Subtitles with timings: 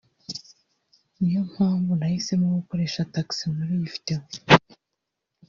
[1.17, 4.19] niyo mpamvu nahisemo gukoresha Taxi muriyi video